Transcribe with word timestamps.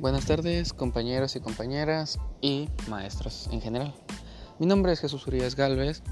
Buenas 0.00 0.24
tardes, 0.24 0.72
compañeros 0.72 1.36
y 1.36 1.40
compañeras 1.40 2.18
y 2.40 2.70
maestros 2.88 3.50
en 3.52 3.60
general. 3.60 3.94
Mi 4.58 4.66
nombre 4.66 4.92
es 4.92 5.00
Jesús 5.00 5.26
Urias 5.26 5.56
Galvez. 5.56 6.02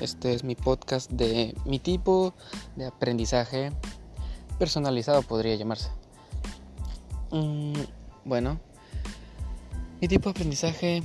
Este 0.00 0.34
es 0.34 0.42
mi 0.42 0.56
podcast 0.56 1.08
de 1.08 1.54
mi 1.64 1.78
tipo 1.78 2.34
de 2.74 2.86
aprendizaje 2.86 3.70
personalizado, 4.58 5.22
podría 5.22 5.54
llamarse. 5.54 5.90
Mm, 7.30 7.74
bueno, 8.24 8.58
mi 10.00 10.08
tipo 10.08 10.24
de 10.24 10.30
aprendizaje, 10.32 11.04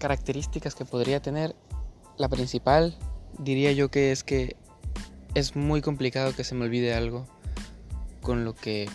características 0.00 0.74
que 0.74 0.84
podría 0.84 1.22
tener, 1.22 1.54
la 2.18 2.28
principal 2.28 2.98
diría 3.38 3.70
yo 3.70 3.88
que 3.88 4.10
es 4.10 4.24
que 4.24 4.56
es 5.36 5.54
muy 5.54 5.80
complicado 5.80 6.34
que 6.34 6.42
se 6.42 6.56
me 6.56 6.64
olvide 6.64 6.92
algo 6.92 7.24
con 8.20 8.44
lo 8.44 8.52
que 8.52 8.88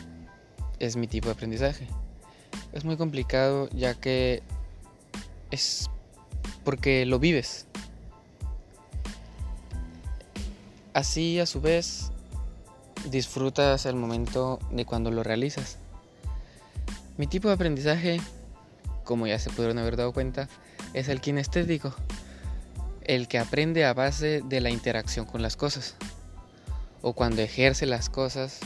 es 0.80 0.98
mi 0.98 1.08
tipo 1.08 1.30
de 1.30 1.36
aprendizaje. 1.36 1.88
Es 2.76 2.84
muy 2.84 2.98
complicado 2.98 3.70
ya 3.72 3.94
que 3.94 4.44
es 5.50 5.90
porque 6.66 7.06
lo 7.06 7.20
vives. 7.20 7.68
Así 10.94 11.40
a 11.40 11.46
su 11.46 11.62
vez 11.62 12.12
disfrutas 13.10 13.86
el 13.86 13.96
momento 13.96 14.60
de 14.72 14.86
cuando 14.86 15.10
lo 15.10 15.24
realizas. 15.24 15.78
Mi 17.18 17.28
tipo 17.28 17.48
de 17.48 17.54
aprendizaje, 17.54 18.20
como 19.06 19.26
ya 19.26 19.40
se 19.40 19.52
pudieron 19.52 19.78
haber 19.78 19.96
dado 19.96 20.12
cuenta, 20.12 20.50
es 20.94 21.08
el 21.08 21.22
kinestético, 21.22 21.96
el 23.04 23.30
que 23.30 23.40
aprende 23.40 23.86
a 23.86 23.94
base 23.94 24.42
de 24.44 24.60
la 24.60 24.70
interacción 24.70 25.26
con 25.26 25.42
las 25.42 25.56
cosas 25.56 25.96
o 27.02 27.14
cuando 27.14 27.42
ejerce 27.42 27.86
las 27.86 28.10
cosas 28.10 28.60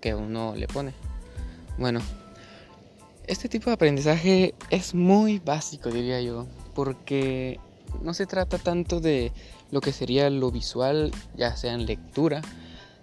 que 0.00 0.14
uno 0.14 0.54
le 0.56 0.68
pone. 0.68 0.94
Bueno, 1.76 2.00
este 3.32 3.48
tipo 3.48 3.70
de 3.70 3.74
aprendizaje 3.74 4.54
es 4.68 4.94
muy 4.94 5.38
básico, 5.38 5.90
diría 5.90 6.20
yo, 6.20 6.46
porque 6.74 7.58
no 8.02 8.12
se 8.12 8.26
trata 8.26 8.58
tanto 8.58 9.00
de 9.00 9.32
lo 9.70 9.80
que 9.80 9.92
sería 9.92 10.28
lo 10.28 10.50
visual, 10.50 11.12
ya 11.34 11.56
sea 11.56 11.72
en 11.72 11.86
lectura, 11.86 12.42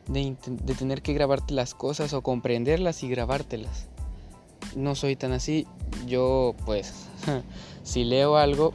de, 0.07 0.35
de, 0.45 0.75
tener 0.75 1.01
que 1.01 1.13
grabarte 1.13 1.53
las 1.53 1.73
cosas 1.73 2.13
o 2.13 2.21
comprenderlas 2.21 3.01
y 3.03 3.09
grabártelas. 3.09 3.87
No 4.75 4.93
soy 4.93 5.15
tan 5.15 5.31
así, 5.31 5.65
yo 6.07 6.55
pues 6.63 7.07
si 7.83 8.03
leo 8.03 8.37
algo, 8.37 8.73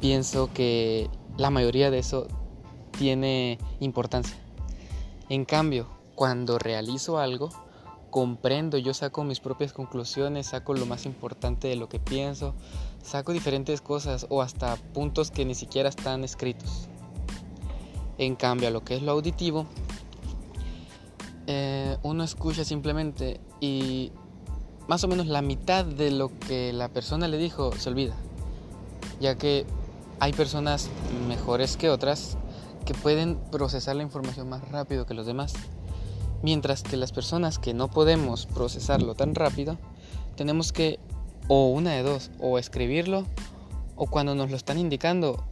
pienso 0.00 0.48
que 0.54 1.10
la 1.36 1.50
mayoría 1.50 1.90
de 1.90 1.98
eso 1.98 2.28
tiene 2.96 3.58
importancia. 3.80 4.36
En 5.28 5.44
cambio, 5.44 5.88
cuando 6.14 6.58
realizo 6.58 7.18
algo, 7.18 7.50
comprendo, 8.10 8.78
yo 8.78 8.94
saco 8.94 9.24
mis 9.24 9.40
propias 9.40 9.72
conclusiones, 9.72 10.48
saco 10.48 10.74
lo 10.74 10.86
más 10.86 11.06
importante 11.06 11.68
de 11.68 11.76
lo 11.76 11.88
que 11.88 12.00
pienso, 12.00 12.54
saco 13.02 13.32
diferentes 13.32 13.80
cosas 13.80 14.26
o 14.28 14.42
hasta 14.42 14.76
puntos 14.76 15.30
que 15.30 15.44
ni 15.44 15.54
siquiera 15.54 15.88
están 15.88 16.24
escritos. 16.24 16.88
En 18.18 18.34
cambio, 18.34 18.68
a 18.68 18.70
lo 18.70 18.84
que 18.84 18.96
es 18.96 19.02
lo 19.02 19.12
auditivo, 19.12 19.66
eh, 21.46 21.96
uno 22.02 22.24
escucha 22.24 22.64
simplemente 22.64 23.40
y 23.60 24.12
más 24.88 25.04
o 25.04 25.08
menos 25.08 25.26
la 25.26 25.42
mitad 25.42 25.84
de 25.84 26.10
lo 26.10 26.30
que 26.40 26.72
la 26.72 26.88
persona 26.88 27.28
le 27.28 27.38
dijo 27.38 27.72
se 27.72 27.88
olvida, 27.88 28.14
ya 29.20 29.36
que 29.36 29.64
hay 30.20 30.32
personas 30.32 30.90
mejores 31.28 31.76
que 31.76 31.90
otras 31.90 32.36
que 32.84 32.94
pueden 32.94 33.36
procesar 33.52 33.96
la 33.96 34.02
información 34.02 34.48
más 34.48 34.66
rápido 34.70 35.06
que 35.06 35.14
los 35.14 35.26
demás. 35.26 35.54
Mientras 36.42 36.82
que 36.82 36.96
las 36.96 37.12
personas 37.12 37.58
que 37.58 37.74
no 37.74 37.88
podemos 37.88 38.46
procesarlo 38.46 39.14
tan 39.14 39.34
rápido, 39.34 39.76
tenemos 40.36 40.72
que 40.72 40.98
o 41.48 41.68
una 41.68 41.92
de 41.92 42.02
dos, 42.02 42.30
o 42.38 42.58
escribirlo, 42.58 43.26
o 43.96 44.06
cuando 44.06 44.34
nos 44.34 44.50
lo 44.50 44.56
están 44.56 44.78
indicando, 44.78 45.44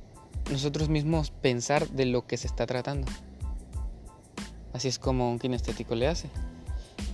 nosotros 0.51 0.89
mismos 0.89 1.31
pensar 1.31 1.89
de 1.89 2.07
lo 2.07 2.27
que 2.27 2.37
se 2.37 2.47
está 2.47 2.67
tratando. 2.67 3.09
Así 4.73 4.89
es 4.89 4.99
como 4.99 5.31
un 5.31 5.39
kinestético 5.39 5.95
le 5.95 6.07
hace. 6.07 6.29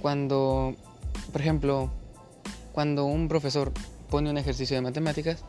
Cuando, 0.03 0.75
por 1.31 1.41
ejemplo, 1.41 1.91
cuando 2.73 3.05
un 3.05 3.29
profesor 3.29 3.73
pone 4.11 4.29
un 4.29 4.37
ejercicio 4.37 4.77
de 4.77 4.83
matemáticas, 4.83 5.45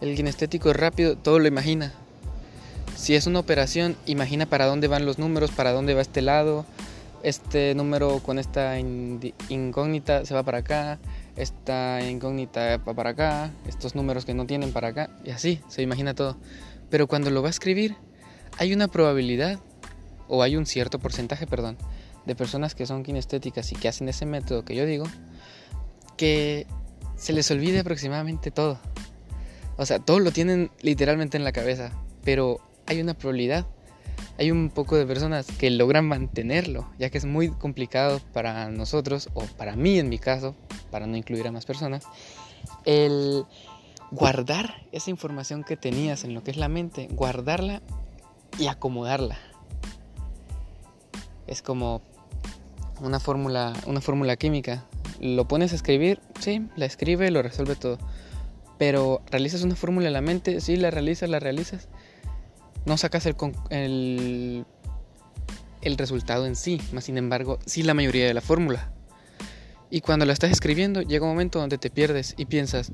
el 0.00 0.16
kinestético 0.16 0.70
es 0.70 0.76
rápido, 0.76 1.16
todo 1.16 1.38
lo 1.38 1.46
imagina. 1.46 1.92
Si 2.96 3.14
es 3.14 3.26
una 3.26 3.38
operación, 3.38 3.96
imagina 4.06 4.46
para 4.46 4.66
dónde 4.66 4.88
van 4.88 5.06
los 5.06 5.18
números, 5.18 5.50
para 5.50 5.72
dónde 5.72 5.94
va 5.94 6.00
este 6.00 6.22
lado, 6.22 6.64
este 7.22 7.74
número 7.74 8.18
con 8.20 8.38
esta 8.38 8.78
incógnita 8.78 10.24
se 10.24 10.34
va 10.34 10.42
para 10.42 10.58
acá, 10.58 10.98
esta 11.36 12.00
incógnita 12.02 12.78
va 12.78 12.94
para 12.94 13.10
acá, 13.10 13.50
estos 13.66 13.94
números 13.94 14.24
que 14.24 14.34
no 14.34 14.46
tienen 14.46 14.72
para 14.72 14.88
acá, 14.88 15.10
y 15.24 15.30
así, 15.30 15.60
se 15.68 15.82
imagina 15.82 16.14
todo. 16.14 16.36
Pero 16.90 17.06
cuando 17.06 17.30
lo 17.30 17.42
va 17.42 17.48
a 17.48 17.50
escribir, 17.50 17.96
hay 18.58 18.72
una 18.72 18.88
probabilidad, 18.88 19.60
o 20.28 20.42
hay 20.42 20.56
un 20.56 20.66
cierto 20.66 20.98
porcentaje, 20.98 21.46
perdón, 21.46 21.76
de 22.26 22.34
personas 22.34 22.74
que 22.74 22.86
son 22.86 23.02
kinestéticas 23.02 23.70
y 23.72 23.76
que 23.76 23.88
hacen 23.88 24.08
ese 24.08 24.26
método 24.26 24.64
que 24.64 24.74
yo 24.74 24.86
digo, 24.86 25.04
que 26.16 26.66
se 27.16 27.32
les 27.32 27.50
olvide 27.50 27.80
aproximadamente 27.80 28.50
todo. 28.50 28.80
O 29.76 29.86
sea, 29.86 29.98
todo 29.98 30.20
lo 30.20 30.30
tienen 30.32 30.70
literalmente 30.80 31.36
en 31.36 31.44
la 31.44 31.52
cabeza, 31.52 31.92
pero 32.24 32.60
hay 32.86 33.00
una 33.00 33.14
probabilidad 33.14 33.66
hay 34.38 34.50
un 34.50 34.70
poco 34.70 34.96
de 34.96 35.06
personas 35.06 35.46
que 35.46 35.70
logran 35.70 36.06
mantenerlo, 36.06 36.88
ya 36.98 37.10
que 37.10 37.18
es 37.18 37.24
muy 37.24 37.50
complicado 37.50 38.20
para 38.32 38.70
nosotros, 38.70 39.28
o 39.34 39.44
para 39.44 39.76
mí 39.76 39.98
en 39.98 40.08
mi 40.08 40.18
caso, 40.18 40.54
para 40.90 41.06
no 41.06 41.16
incluir 41.16 41.46
a 41.46 41.52
más 41.52 41.66
personas, 41.66 42.04
el 42.84 43.44
guardar 44.10 44.86
esa 44.92 45.10
información 45.10 45.64
que 45.64 45.76
tenías 45.76 46.24
en 46.24 46.34
lo 46.34 46.42
que 46.42 46.50
es 46.50 46.56
la 46.56 46.68
mente, 46.68 47.08
guardarla 47.12 47.82
y 48.58 48.66
acomodarla. 48.66 49.38
Es 51.46 51.62
como 51.62 52.02
una 53.00 53.20
fórmula, 53.20 53.72
una 53.86 54.00
fórmula 54.00 54.36
química. 54.36 54.84
Lo 55.20 55.46
pones 55.46 55.72
a 55.72 55.76
escribir, 55.76 56.20
sí, 56.40 56.66
la 56.76 56.86
escribe, 56.86 57.30
lo 57.30 57.42
resuelve 57.42 57.76
todo. 57.76 57.98
Pero 58.78 59.22
realizas 59.30 59.62
una 59.62 59.76
fórmula 59.76 60.08
en 60.08 60.12
la 60.14 60.20
mente, 60.20 60.60
sí, 60.60 60.76
la 60.76 60.90
realizas, 60.90 61.28
la 61.28 61.38
realizas 61.38 61.88
no 62.84 62.96
sacas 62.96 63.26
el, 63.26 63.36
el, 63.70 64.66
el 65.82 65.98
resultado 65.98 66.46
en 66.46 66.56
sí, 66.56 66.80
más 66.92 67.04
sin 67.04 67.18
embargo, 67.18 67.58
sí 67.66 67.82
la 67.82 67.94
mayoría 67.94 68.26
de 68.26 68.34
la 68.34 68.40
fórmula. 68.40 68.92
Y 69.90 70.00
cuando 70.00 70.24
la 70.24 70.32
estás 70.32 70.50
escribiendo, 70.50 71.02
llega 71.02 71.26
un 71.26 71.32
momento 71.32 71.58
donde 71.58 71.76
te 71.78 71.90
pierdes 71.90 72.34
y 72.38 72.46
piensas, 72.46 72.92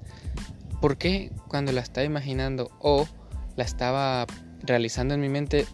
¿por 0.81 0.97
qué 0.97 1.31
cuando 1.47 1.71
la 1.73 1.81
estaba 1.81 2.05
imaginando 2.05 2.71
o 2.81 3.07
la 3.57 3.65
estaba 3.65 4.27
realizando 4.63 5.15
en 5.15 5.21
mi 5.21 5.29
mente, 5.29 5.67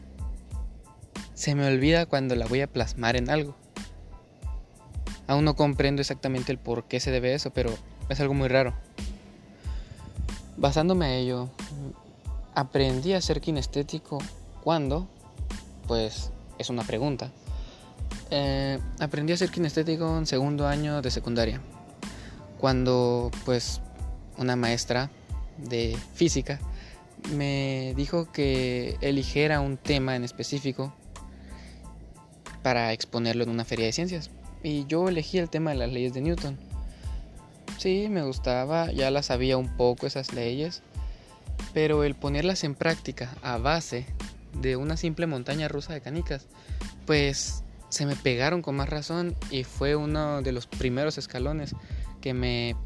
se 1.32 1.54
me 1.54 1.66
olvida 1.66 2.06
cuando 2.06 2.36
la 2.36 2.46
voy 2.46 2.60
a 2.60 2.66
plasmar 2.66 3.16
en 3.16 3.30
algo? 3.30 3.56
Aún 5.26 5.46
no 5.46 5.56
comprendo 5.56 6.02
exactamente 6.02 6.52
el 6.52 6.58
por 6.58 6.84
qué 6.84 7.00
se 7.00 7.10
debe 7.10 7.34
eso, 7.34 7.50
pero 7.50 7.74
es 8.10 8.20
algo 8.20 8.34
muy 8.34 8.48
raro. 8.48 8.74
Basándome 10.56 11.06
a 11.06 11.14
ello, 11.14 11.48
aprendí 12.54 13.12
a 13.12 13.20
ser 13.20 13.40
kinestético 13.40 14.18
cuando, 14.62 15.08
pues 15.86 16.30
es 16.58 16.70
una 16.70 16.84
pregunta. 16.84 17.30
Eh, 18.30 18.78
aprendí 19.00 19.32
a 19.32 19.36
ser 19.36 19.50
kinestético 19.50 20.18
en 20.18 20.26
segundo 20.26 20.66
año 20.66 21.02
de 21.02 21.10
secundaria, 21.10 21.60
cuando 22.58 23.30
pues 23.44 23.80
una 24.38 24.56
maestra 24.56 25.10
de 25.58 25.96
física 26.14 26.58
me 27.32 27.94
dijo 27.96 28.30
que 28.32 28.96
eligiera 29.00 29.60
un 29.60 29.76
tema 29.76 30.16
en 30.16 30.24
específico 30.24 30.92
para 32.62 32.92
exponerlo 32.92 33.44
en 33.44 33.50
una 33.50 33.64
feria 33.64 33.86
de 33.86 33.92
ciencias. 33.92 34.30
Y 34.62 34.86
yo 34.86 35.08
elegí 35.08 35.38
el 35.38 35.50
tema 35.50 35.70
de 35.70 35.76
las 35.76 35.92
leyes 35.92 36.14
de 36.14 36.22
Newton. 36.22 36.58
Sí, 37.78 38.08
me 38.08 38.22
gustaba, 38.22 38.90
ya 38.92 39.10
las 39.10 39.26
sabía 39.26 39.56
un 39.58 39.76
poco 39.76 40.06
esas 40.06 40.32
leyes, 40.32 40.82
pero 41.74 42.04
el 42.04 42.14
ponerlas 42.14 42.64
en 42.64 42.76
práctica 42.76 43.36
a 43.42 43.58
base 43.58 44.06
de 44.54 44.76
una 44.76 44.96
simple 44.96 45.26
montaña 45.26 45.68
rusa 45.68 45.92
de 45.92 46.00
canicas, 46.00 46.46
pues 47.04 47.64
se 47.88 48.06
me 48.06 48.16
pegaron 48.16 48.62
con 48.62 48.76
más 48.76 48.88
razón 48.88 49.36
y 49.50 49.64
fue 49.64 49.96
uno 49.96 50.40
de 50.40 50.52
los 50.52 50.66
primeros 50.66 51.18
escalones 51.18 51.74
que 52.20 52.32
me 52.32 52.76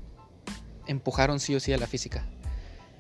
empujaron 0.87 1.39
sí 1.39 1.55
o 1.55 1.61
sí 1.61 1.73
a 1.73 1.79
la 1.79 1.87
física. 1.87 2.27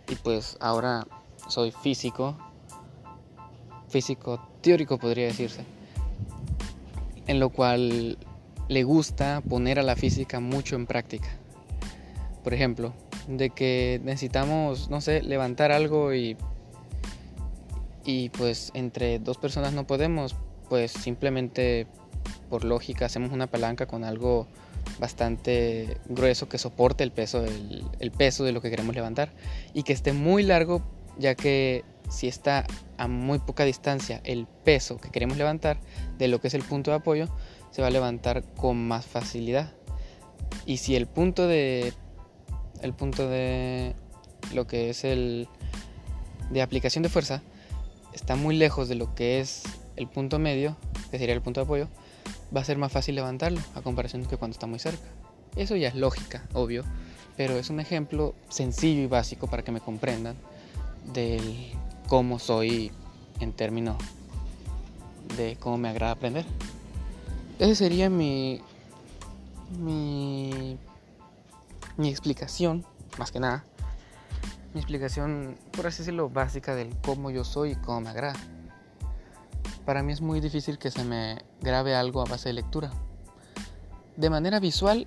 Y 0.09 0.15
pues 0.17 0.59
ahora 0.61 1.07
soy 1.49 1.73
físico, 1.73 2.39
físico 3.89 4.47
teórico 4.61 4.99
podría 4.99 5.27
decirse, 5.27 5.65
en 7.27 7.41
lo 7.41 7.49
cual 7.49 8.19
le 8.69 8.85
gusta 8.85 9.41
poner 9.41 9.79
a 9.79 9.83
la 9.83 9.97
física 9.97 10.41
mucho 10.41 10.77
en 10.77 10.87
práctica. 10.87 11.29
Por 12.45 12.53
ejemplo, 12.53 12.95
de 13.29 13.51
que 13.51 14.01
necesitamos, 14.03 14.89
no 14.89 15.01
sé, 15.01 15.23
levantar 15.23 15.71
algo 15.71 16.15
y, 16.15 16.37
y 18.05 18.31
pues 18.31 18.71
entre 18.75 19.19
dos 19.19 19.37
personas 19.37 19.75
no 19.75 19.87
podemos, 19.87 20.35
pues 20.69 20.91
simplemente 20.91 21.87
por 22.49 22.65
lógica 22.65 23.07
hacemos 23.07 23.31
una 23.33 23.47
palanca 23.47 23.87
con 23.87 24.03
algo 24.03 24.47
bastante 24.99 25.99
grueso 26.07 26.49
que 26.49 26.57
soporte 26.59 27.05
el 27.05 27.13
peso, 27.13 27.45
el, 27.45 28.11
peso 28.11 28.45
de 28.45 28.53
lo 28.53 28.63
que 28.63 28.71
queremos 28.71 28.95
levantar 28.95 29.31
y 29.75 29.83
que 29.83 29.93
esté 29.93 30.13
muy 30.13 30.43
largo 30.43 30.83
ya 31.19 31.35
que 31.35 31.85
si 32.09 32.27
está 32.27 32.67
a 32.97 33.07
muy 33.07 33.39
poca 33.39 33.65
distancia 33.65 34.21
el 34.25 34.47
peso 34.65 34.97
que 34.97 35.11
queremos 35.11 35.37
levantar 35.37 35.79
de 36.17 36.29
lo 36.29 36.41
que 36.41 36.49
es 36.49 36.55
el 36.55 36.63
punto 36.63 36.91
de 36.91 36.97
apoyo 36.97 37.29
se 37.71 37.83
va 37.83 37.89
a 37.89 37.91
levantar 37.91 38.43
con 38.55 38.89
más 38.89 39.05
facilidad. 39.05 39.73
Y 40.65 40.79
si 40.79 40.97
el 40.97 41.07
punto 41.07 41.47
de 41.47 41.93
el 42.83 42.93
punto 42.93 43.29
de 43.29 43.95
lo 44.55 44.67
que 44.67 44.91
es 44.91 45.05
el 45.05 45.49
de 46.51 46.63
aplicación 46.63 47.03
de 47.03 47.09
fuerza 47.09 47.43
está 48.13 48.37
muy 48.37 48.57
lejos 48.57 48.89
de 48.89 48.95
lo 48.95 49.15
que 49.15 49.41
es 49.41 49.65
el 49.97 50.09
punto 50.09 50.39
medio 50.39 50.77
que 51.11 51.19
sería 51.19 51.35
el 51.35 51.43
punto 51.43 51.61
de 51.61 51.65
apoyo 51.65 51.89
va 52.55 52.61
a 52.61 52.65
ser 52.65 52.79
más 52.79 52.93
fácil 52.93 53.15
levantarlo 53.15 53.61
a 53.75 53.83
comparación 53.83 54.25
que 54.25 54.37
cuando 54.37 54.53
está 54.53 54.67
muy 54.67 54.79
cerca. 54.79 55.07
Eso 55.57 55.77
ya 55.77 55.89
es 55.89 55.95
lógica, 55.95 56.47
obvio, 56.55 56.85
pero 57.37 57.57
es 57.57 57.71
un 57.71 57.81
ejemplo 57.81 58.35
sencillo 58.49 59.03
y 59.03 59.07
básico 59.07 59.47
para 59.49 59.63
que 59.63 59.73
me 59.73 59.81
comprendan 59.81 60.37
del 61.13 61.73
cómo 62.07 62.39
soy 62.39 62.93
en 63.41 63.53
términos 63.53 63.97
de 65.37 65.57
cómo 65.57 65.79
me 65.79 65.89
agrada 65.89 66.13
aprender. 66.13 66.45
Esa 67.59 67.75
sería 67.75 68.09
mi, 68.09 68.61
mi, 69.79 70.79
mi 71.99 72.09
explicación, 72.09 72.87
más 73.19 73.31
que 73.31 73.41
nada. 73.41 73.65
Mi 74.73 74.81
explicación, 74.81 75.59
por 75.73 75.87
así 75.87 75.99
decirlo, 75.99 76.31
básica 76.31 76.75
del 76.75 76.97
cómo 77.05 77.31
yo 77.31 77.45
soy 77.45 77.73
y 77.73 77.77
cómo 77.77 78.01
me 78.01 78.11
agrada. 78.11 78.39
Para 79.85 80.03
mí 80.03 80.13
es 80.13 80.21
muy 80.21 80.41
difícil 80.41 80.79
que 80.79 80.91
se 80.91 81.05
me 81.05 81.45
grabe 81.61 81.95
algo 81.95 82.21
a 82.21 82.25
base 82.25 82.51
de 82.51 82.53
lectura. 82.53 82.91
De 84.17 84.31
manera 84.31 84.61
visual 84.61 85.07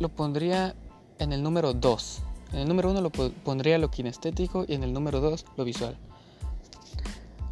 lo 0.00 0.08
pondría 0.08 0.74
en 1.18 1.32
el 1.32 1.42
número 1.42 1.72
2. 1.72 2.22
En 2.52 2.58
el 2.58 2.68
número 2.68 2.90
1 2.90 3.00
lo 3.00 3.10
pondría 3.10 3.78
lo 3.78 3.90
kinestético 3.90 4.64
y 4.66 4.74
en 4.74 4.82
el 4.82 4.92
número 4.92 5.20
2 5.20 5.44
lo 5.56 5.64
visual. 5.64 5.96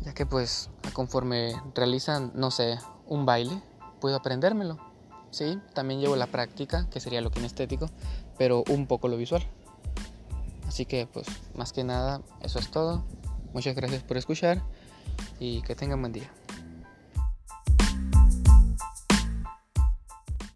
Ya 0.01 0.13
que 0.13 0.27
pues 0.27 0.71
conforme 0.93 1.55
realizan, 1.75 2.33
no 2.35 2.51
sé, 2.51 2.79
un 3.07 3.27
baile, 3.27 3.63
puedo 4.01 4.17
aprendérmelo. 4.17 4.79
Sí, 5.31 5.59
también 5.73 6.01
llevo 6.01 6.15
la 6.15 6.27
práctica, 6.27 6.87
que 6.91 7.01
sería 7.01 7.23
lo 7.23 7.31
kinestético, 7.31 7.89
pero 8.43 8.65
un 8.71 8.89
poco 8.89 9.07
lo 9.07 9.17
visual. 9.17 9.45
Así 10.67 10.85
que 10.85 11.07
pues 11.07 11.29
más 11.55 11.73
que 11.73 11.85
nada, 11.85 12.23
eso 12.43 12.59
es 12.59 12.73
todo. 12.73 13.05
Muchas 13.53 13.77
gracias 13.77 14.03
por 14.03 14.17
escuchar 14.17 14.61
y 15.39 15.63
que 15.63 15.77
tengan 15.77 16.01
buen 16.01 16.13
día. 16.13 16.29